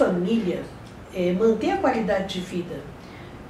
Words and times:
família 0.00 0.62
é, 1.14 1.30
manter 1.34 1.72
a 1.72 1.76
qualidade 1.76 2.40
de 2.40 2.40
vida, 2.40 2.80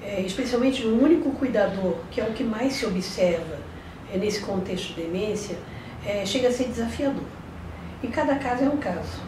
é, 0.02 0.20
especialmente 0.22 0.84
no 0.84 1.00
único 1.00 1.30
cuidador, 1.30 1.94
que 2.10 2.20
é 2.20 2.24
o 2.24 2.32
que 2.32 2.42
mais 2.42 2.72
se 2.72 2.84
observa 2.84 3.56
é, 4.12 4.18
nesse 4.18 4.40
contexto 4.40 4.94
de 4.94 5.02
demência, 5.02 5.56
é, 6.04 6.26
chega 6.26 6.48
a 6.48 6.52
ser 6.52 6.64
desafiador. 6.64 7.22
E 8.02 8.08
cada 8.08 8.34
caso 8.34 8.64
é 8.64 8.68
um 8.68 8.78
caso, 8.78 9.22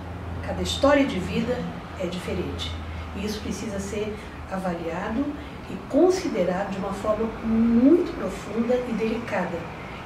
cada 0.44 0.62
história 0.62 1.04
de 1.04 1.20
vida 1.20 1.56
é 2.00 2.06
diferente. 2.06 2.72
E 3.16 3.24
isso 3.24 3.40
precisa 3.40 3.78
ser 3.78 4.12
avaliado 4.50 5.24
e 5.70 5.76
considerado 5.88 6.72
de 6.72 6.78
uma 6.78 6.92
forma 6.92 7.26
muito 7.44 8.12
profunda 8.18 8.74
e 8.88 8.92
delicada, 8.94 9.58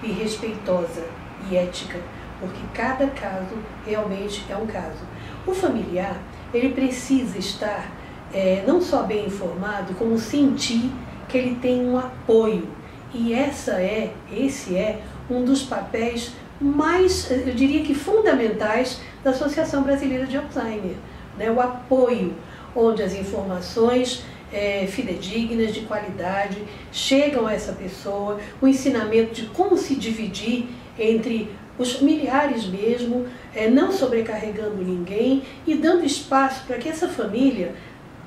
e 0.03 0.13
respeitosa 0.13 1.07
e 1.51 1.57
ética, 1.57 1.99
porque 2.39 2.61
cada 2.75 3.07
caso 3.07 3.57
realmente 3.87 4.45
é 4.51 4.57
um 4.57 4.67
caso. 4.67 5.01
O 5.47 5.55
familiar, 5.55 6.17
ele 6.53 6.71
precisa 6.71 7.39
estar 7.39 7.91
é, 8.33 8.65
não 8.67 8.81
só 8.81 9.03
bem 9.03 9.27
informado, 9.27 9.95
como 9.95 10.19
sentir 10.19 10.91
que 11.29 11.39
ele 11.39 11.57
tem 11.57 11.81
um 11.81 11.99
apoio. 11.99 12.69
E 13.15 13.33
essa 13.33 13.73
é, 13.73 14.13
esse 14.31 14.77
é 14.77 15.01
um 15.31 15.45
dos 15.45 15.63
papéis 15.63 16.33
mais, 16.61 17.31
eu 17.31 17.55
diria 17.55 17.83
que 17.83 17.95
fundamentais 17.95 19.01
da 19.23 19.31
Associação 19.31 19.83
Brasileira 19.83 20.27
de 20.27 20.37
Alzheimer, 20.37 20.97
né? 21.37 21.51
o 21.51 21.61
apoio, 21.61 22.35
onde 22.75 23.03
as 23.03 23.15
informações 23.15 24.25
é, 24.53 24.87
fidedignas, 24.87 25.75
de 25.75 25.81
qualidade, 25.81 26.63
chegam 26.93 27.47
a 27.47 27.53
essa 27.53 27.73
pessoa, 27.73 28.39
o 28.61 28.67
ensinamento 28.67 29.35
de 29.35 29.47
como 29.47 29.77
se 29.77 29.95
dividir 29.97 30.69
entre 30.99 31.51
os 31.79 31.93
familiares 31.93 32.67
mesmo, 32.67 33.27
é, 33.55 33.69
não 33.69 33.93
sobrecarregando 33.93 34.77
ninguém 34.77 35.43
e 35.67 35.75
dando 35.75 36.05
espaço 36.05 36.65
para 36.67 36.79
que 36.79 36.89
essa 36.89 37.09
família 37.09 37.75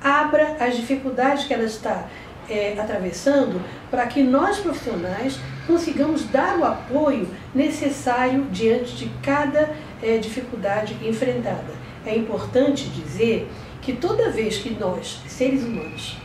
abra 0.02 0.56
as 0.60 0.76
dificuldades 0.76 1.44
que 1.44 1.54
ela 1.54 1.64
está 1.64 2.08
é, 2.48 2.78
atravessando, 2.78 3.60
para 3.90 4.06
que 4.06 4.22
nós 4.22 4.58
profissionais 4.58 5.38
consigamos 5.66 6.24
dar 6.24 6.58
o 6.58 6.64
apoio 6.64 7.28
necessário 7.54 8.46
diante 8.50 8.96
de 8.96 9.10
cada 9.22 9.70
é, 10.02 10.18
dificuldade 10.18 10.96
enfrentada. 11.06 11.72
É 12.04 12.16
importante 12.16 12.88
dizer 12.88 13.48
que 13.80 13.92
toda 13.92 14.30
vez 14.30 14.58
que 14.58 14.70
nós, 14.70 15.20
seres 15.28 15.62
humanos, 15.62 16.16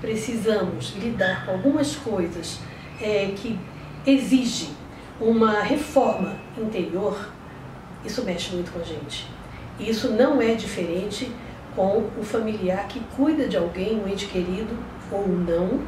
precisamos 0.00 0.94
lidar 1.00 1.46
com 1.46 1.52
algumas 1.52 1.96
coisas 1.96 2.58
é, 3.00 3.32
que 3.36 3.58
exigem 4.06 4.70
uma 5.20 5.60
reforma 5.60 6.36
interior, 6.58 7.30
isso 8.04 8.24
mexe 8.24 8.54
muito 8.54 8.72
com 8.72 8.80
a 8.80 8.84
gente. 8.84 9.26
Isso 9.78 10.10
não 10.10 10.40
é 10.40 10.54
diferente 10.54 11.30
com 11.74 12.04
o 12.18 12.22
familiar 12.22 12.86
que 12.88 13.00
cuida 13.16 13.48
de 13.48 13.56
alguém, 13.56 14.00
um 14.00 14.08
ente 14.08 14.26
querido 14.26 14.76
ou 15.10 15.26
não, 15.26 15.80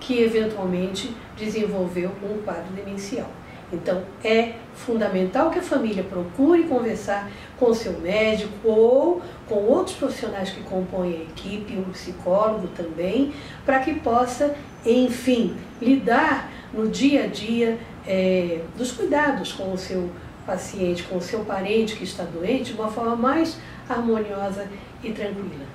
que 0.00 0.22
eventualmente 0.22 1.14
desenvolveu 1.36 2.12
um 2.22 2.42
quadro 2.42 2.72
demencial. 2.74 3.30
Então, 3.72 4.04
é 4.22 4.54
fundamental 4.74 5.50
que 5.50 5.58
a 5.58 5.62
família 5.62 6.04
procure 6.04 6.64
conversar 6.64 7.28
com 7.58 7.74
seu 7.74 7.98
médico 7.98 8.52
ou 8.64 9.20
com 9.48 9.56
outros 9.56 9.96
profissionais 9.96 10.50
que 10.50 10.62
compõem 10.62 11.14
a 11.14 11.22
equipe, 11.22 11.76
um 11.76 11.90
psicólogo 11.90 12.68
também, 12.68 13.32
para 13.64 13.80
que 13.80 13.94
possa, 13.94 14.54
enfim, 14.84 15.56
lidar 15.82 16.48
no 16.72 16.88
dia 16.88 17.24
a 17.24 17.26
dia 17.26 17.76
é, 18.06 18.60
dos 18.76 18.92
cuidados 18.92 19.52
com 19.52 19.72
o 19.72 19.78
seu 19.78 20.10
paciente, 20.46 21.02
com 21.02 21.16
o 21.16 21.20
seu 21.20 21.40
parente 21.40 21.96
que 21.96 22.04
está 22.04 22.22
doente, 22.22 22.72
de 22.72 22.80
uma 22.80 22.90
forma 22.90 23.16
mais 23.16 23.58
harmoniosa 23.88 24.68
e 25.02 25.10
tranquila. 25.12 25.66